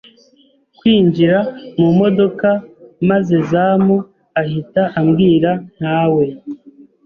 twinjira 0.75 1.39
mu 1.81 1.89
modoka 1.99 2.49
maze 3.09 3.35
Zamu 3.49 3.97
ahita 4.41 4.83
ambwira 4.99 5.51
ntawe, 5.77 6.25